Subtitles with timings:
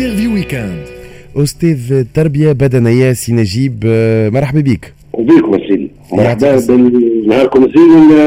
[0.00, 0.84] interview week-end
[1.36, 4.92] أستاذ تربية بدنية سي نجيب آه، مرحبا بك.
[5.12, 6.56] وبيكم سيدي مرحبا
[7.26, 8.20] نهاركم زين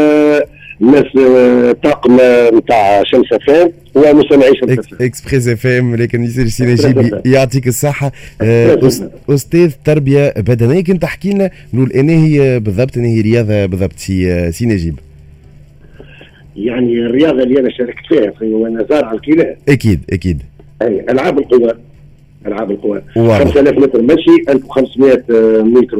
[0.82, 2.18] الناس الطاقم
[2.58, 8.12] نتاع شمس FM ومستمعي شمس FM Express FM لكن يصير سي نجيب يعطيك الصحة.
[8.42, 8.90] آه،
[9.30, 14.52] أستاذ تربية بدنية كنت تحكي لنا نقول أنا هي بالضبط أنا هي رياضة بالضبط سي
[14.52, 15.00] سي نجيب
[16.56, 19.58] يعني الرياضة اللي أنا شاركت فيها وأنا زارع الكلى.
[19.70, 20.42] أكيد أكيد.
[20.82, 21.74] أي ألعاب القوى
[22.46, 25.24] ألعاب القوى 5000 متر مشي 1500
[25.64, 25.98] متر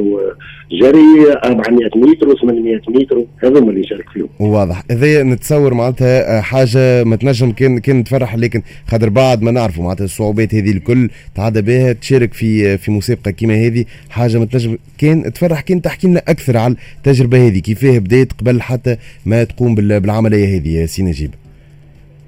[0.72, 4.28] جري 400 متر و800 متر هذوما اللي يشارك فيهم.
[4.40, 4.82] واضح.
[4.90, 10.04] هذا نتصور معناتها حاجة ما تنجم كان كان تفرح لكن خاطر بعد ما نعرفوا معناتها
[10.04, 15.32] الصعوبات هذه الكل تعدى بها تشارك في في مسابقه كيما هذه حاجة ما تنجم كان
[15.32, 20.56] تفرح كان تحكي لنا أكثر على التجربة هذه كيفاه بدات قبل حتى ما تقوم بالعملية
[20.56, 21.30] هذه سي نجيب.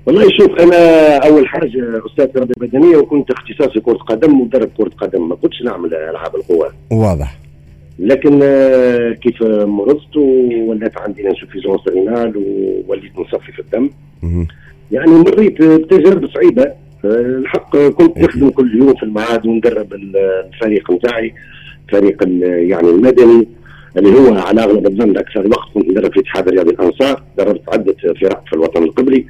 [0.06, 5.28] والله شوف أنا أول حاجة أستاذ تربيه بدنيه وكنت اختصاصي كرة قدم مدرب كرة قدم
[5.28, 6.68] ما كنتش نعمل ألعاب القوى.
[6.90, 7.38] واضح.
[7.98, 13.90] لكن آه، كيف مرضت وولات عندي insuffisance rénale ووليت نصفي في الدم.
[14.92, 16.62] يعني مريت بتجارب صعيبة.
[17.04, 21.34] آه، الحق كنت نخدم كل يوم في المعاد وندرب الفريق نتاعي
[21.92, 22.22] فريق
[22.68, 23.48] يعني المدني
[23.96, 27.22] اللي هو على أغلب الظن أكثر الوقت كنت ندرب في اتحاد رياضي الأنصار.
[27.38, 29.21] دربت عدة فرق في الوطن القبلي.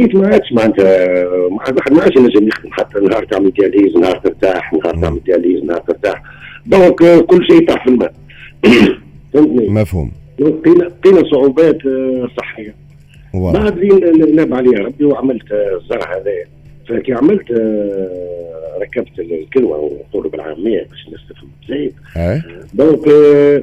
[0.00, 4.72] وليت ما عادش معناتها واحد ما عادش ينجم يخدم حتى نهار تعمل دياليز نهار ترتاح
[4.72, 6.22] نهار تعمل دياليز نهار ترتاح.
[6.66, 8.12] دونك كل شيء طاح في الماء
[9.32, 10.12] فهمتني؟ مفهوم.
[10.38, 12.74] لقينا صعوبات آه، صحية.
[13.34, 16.30] بعد اللي ناب عليها ربي وعملت الزرع هذا.
[16.88, 21.92] فكي عملت آه، ركبت الكلوة ونقول بالعامية باش الناس تفهم زايد
[22.74, 23.62] دونك آه،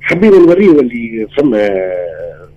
[0.00, 1.68] حبينا نوريه اللي فما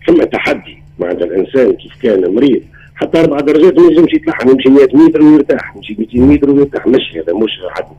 [0.08, 2.62] فما تحدي مع الإنسان كيف كان مريض.
[2.98, 7.16] حتى أربع درجات ما ينجمش يتلحم يمشي 100 متر ويرتاح يمشي 200 متر ويرتاح مش
[7.16, 7.96] هذا مش عدو.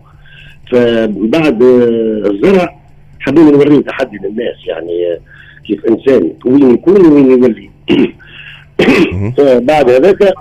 [0.70, 2.78] فبعد الزرع
[3.20, 5.18] حبينا نوريه تحدي للناس يعني
[5.66, 7.70] كيف إنسان وين يكون وين يولي.
[9.36, 10.34] فبعد هذاك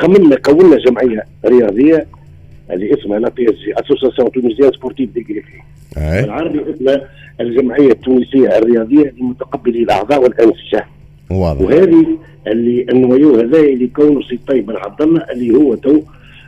[0.00, 2.06] عملنا كونا جمعية رياضية
[2.70, 5.60] اللي اسمها l'ATSG Association Tunisienne Sportive des Greffés
[5.96, 7.08] بالعربي اسمها
[7.40, 10.86] الجمعية التونسية الرياضية لمتقبلي الاعضاء والأنسجة.
[11.30, 11.60] واضح.
[11.60, 12.06] وهذه
[12.46, 16.00] اللي ال noyau هذا اللي كونه سي طيب بن عبد الله اللي هو تو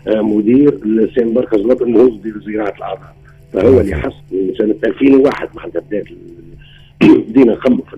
[0.08, 0.78] آه، مدير
[1.14, 3.16] سين مركز الوطني مدير زراعه الأعضاء.
[3.52, 6.06] فهو اللي حس من سنة 2001 معناتها بدات
[7.02, 7.96] بدينا نخمم في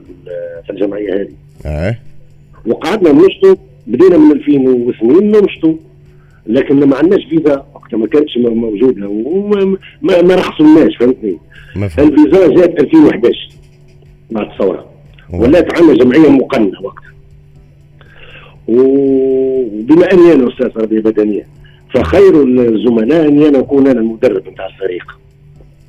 [0.66, 1.32] في الجمعية هذه.
[1.66, 1.96] آه
[2.66, 3.54] وقعدنا ننشطوا
[3.86, 5.74] بدينا من 2002 ننشطوا
[6.46, 10.34] لكن ما عندناش فيزا وقتها ما كانتش موجوده وما ما, ما
[10.98, 11.38] فهمتني.
[11.76, 13.50] الفيزا جات 2011
[14.30, 14.89] بعد الثوره.
[15.32, 17.10] ولات عندنا جمعية مقننة وقتها.
[18.68, 21.46] وبما أني أنا أستاذ تربيه بدنيه
[21.94, 25.18] فخير الزملاء أني أنا أكون أنا المدرب نتاع الفريق.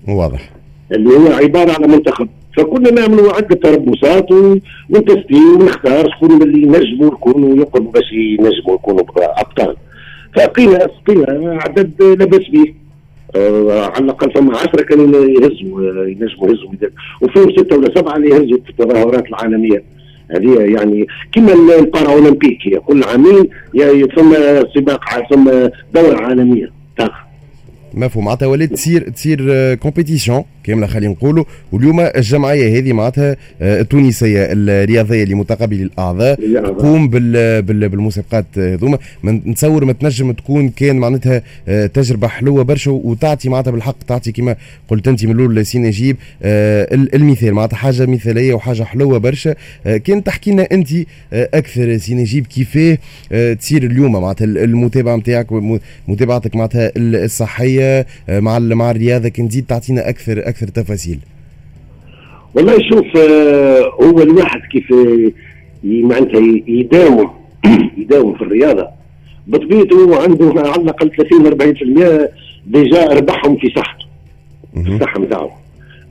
[0.07, 0.49] واضح.
[0.91, 2.27] اللي هو عبارة عن منتخب.
[2.57, 4.31] فكنا نعملوا عده تربصات
[4.89, 9.75] وتسليم ونختار شكون اللي ينجموا يكونوا يقربوا باش ينجموا يكونوا ابطال
[10.35, 12.73] فقيل قيل عدد لاباس به.
[13.35, 16.89] آه على الأقل فما 10 كانوا يهزوا ينجموا يهزوا
[17.21, 19.83] وفيهم ستة ولا سبعة اللي يهزوا في التظاهرات العالمية.
[20.35, 23.49] هذه يعني كما البارا اولمبيك كل عامين
[24.15, 24.33] ثم
[24.75, 25.51] سباق ثم
[25.93, 26.71] دوره عالمية.
[26.97, 27.30] تاخذ
[27.93, 28.25] مفهوم.
[28.25, 31.43] معناتها ولات تصير تصير compétition آه، كامله خلينا نقولوا.
[31.71, 36.35] واليوم الجمعية هذه معناتها آه، التونسية الرياضية لمتقبلي الأعضاء
[36.77, 38.97] تقوم بال بالمسابقات هذوما.
[39.23, 44.55] نتصور ما تنجم تكون كان معناتها آه، تجربة حلوة برشا وتعطي معناتها بالحق تعطي كما
[44.87, 47.53] قلت أنت من الأول سي نجيب المثال.
[47.53, 49.55] معناتها حاجة مثالية وحاجة حلوة برشا.
[49.85, 50.89] كان تحكي لنا أنت
[51.33, 52.97] أكثر سي نجيب كيفاه
[53.53, 54.11] تصير اليوم.
[54.11, 55.47] معناتها المتابعة نتاعك
[56.07, 57.80] متابعتك معناتها الصحية
[58.29, 61.19] مع مع الرياضة كان تزيد تعطينا أكثر أكثر تفاصيل.
[62.55, 64.93] والله شوف آه، هو الواحد كيف
[65.83, 67.29] معناتها يداوم
[67.97, 68.87] يداوم في الرياضة.
[69.47, 72.29] بطبيعته عنده على الأقل 30 40%
[72.67, 74.05] déjà ربحهم في صحته
[74.73, 75.49] في الصحة نتاعو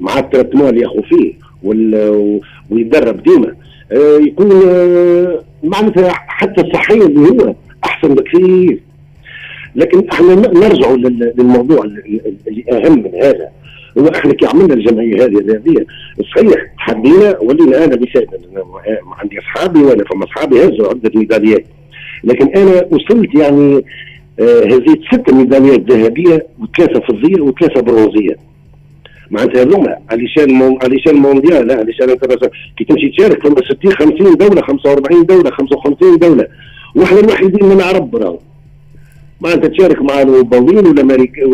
[0.01, 1.33] مع ال traitement اللي ياخذ فيه
[2.71, 3.55] ويدرب ديما.
[3.93, 8.81] آه، يكون آه، معناتها حتى الصحيه اللي هو أحسن بكثير.
[9.81, 10.91] لكن إحنا نرجع
[11.39, 13.49] للموضوع اللي أهم من هذا.
[13.99, 15.87] هو إحنا كي عملنا الجمعية هذه الرياضية
[16.37, 18.27] صحيح حبينا ولينا أنا مثال
[19.19, 21.65] عندي أصحابي وأنا فما أصحابي هزوا عدة ميداليات.
[22.25, 23.85] لكن أنا وصلت يعني
[24.41, 28.37] آه هزيت ست ميداليات ذهبية وثلاثة فضية وثلاثة برونزية.
[29.31, 34.63] معناتها هذوما علشان علشان مونديال لا علشان انت كي تمشي تشارك فما 60 50 دولة
[34.63, 36.47] 45 دولة 55 دولة.
[36.97, 38.39] وإحنا الوحيدين من العرب راهو
[39.41, 40.23] معناتها تشارك مع
[40.87, 41.47] والامريكا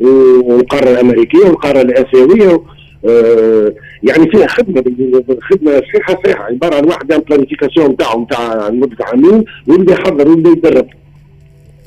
[0.00, 2.62] والقاره الأمريكية والقاره الآسيوية
[3.08, 4.84] آه يعني فيها خدمة
[5.50, 6.44] خدمة صحيحه صحيحة.
[6.44, 10.86] عبارة عن واحد planification نتاعو نتاع مدة عامين ويبدا يحضر ويبدا يدرب.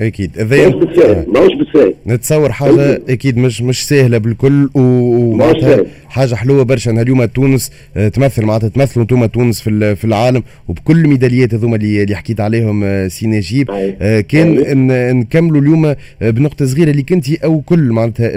[0.00, 0.30] أكيد.
[0.38, 1.94] ماهوش بالساهل ماهوش بالساهل.
[2.06, 6.90] نتصور حاجة أكيد مش مش سهلة بالكل ومعناتها حاجة حلوة برشا.
[6.90, 11.76] انها اليوم تونس آه، تمثل معناتها تمثلوا أنتم تونس في في العالم وبكل الميداليات هذوما
[11.76, 13.70] اللي, اللي حكيت عليهم آه، سي نجيب.
[13.70, 18.30] آه، كان نكملوا اليوم بنقطة صغيرة اللي كنت أو كل معناتها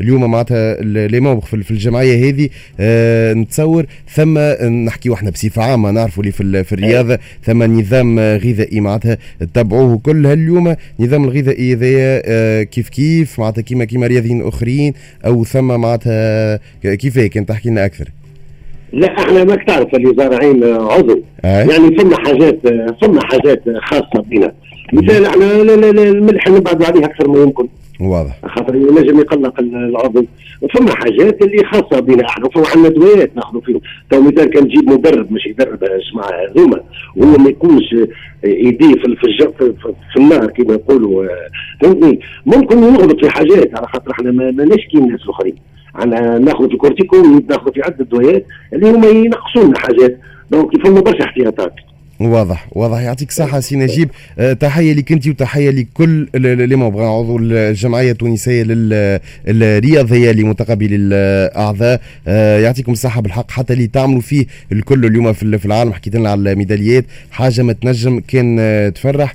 [0.00, 2.48] اليوم معناتها لي موبخ في الجمعية هذه.
[3.40, 4.38] نتصور ثم
[4.84, 7.18] نحكيو إحنا بصفة عامة نعرفوا اللي في, في الرياضة.
[7.44, 10.74] ثم نظام غذائي معناتها تتبعوه كل هاليوم.
[11.00, 14.92] نظام الغذائي هذايا كيف كيف معناتها كيما كيما رياضيين أخرين
[15.26, 18.08] أو ثم معناتها كيف هيك أنت تحكي لنا أكثر.
[18.92, 21.22] لا أحنا ما تعرف اللي زارعين عضو.
[21.44, 21.62] آه.
[21.62, 22.58] يعني فما حاجات
[23.02, 24.52] فما حاجات خاصة بنا.
[24.92, 25.62] مثال إحنا
[26.02, 27.68] الملح نبعدوا عليه أكثر ما يمكن.
[28.00, 28.40] واضح.
[28.46, 30.24] خاطر ينجم يقلق العضو.
[30.74, 32.26] فما حاجات اللي خاصة بنا.
[32.26, 33.80] إحنا فما عندنا دويات ناخذوا فيهم.
[34.10, 36.80] تو مثال كان تجيب مدرب مش يدرب الجماعه هذوما.
[37.16, 37.92] وهو ما يكونش
[38.44, 41.26] يديه في في, في, في النار كما يقولوا
[41.80, 45.54] فهمتني؟ ممكن يغلط في حاجات على خاطر إحنا ماناش كي الناس الآخرين.
[45.98, 47.16] أنا ناخذ في cortico
[47.50, 50.18] ناخذ في عده دوايات اللي هما ينقصون حاجات.
[50.50, 51.72] donc فما برشا احتياطات.
[52.20, 52.98] واضح واضح.
[52.98, 54.10] يعطيك صحة سي نجيب.
[54.38, 58.62] أه تحية لك أنت وتحية لكل اللي مبغى عضو الجمعية التونسية
[59.46, 63.50] للرياضية لمتقبل الأعضاء أه يعطيكم الصحة بالحق.
[63.50, 65.92] حتى اللي تعملوا فيه الكل اليوم في العالم.
[65.92, 67.04] حكيت لنا على الميداليات.
[67.30, 69.34] حاجة ما تنجم كان تفرح.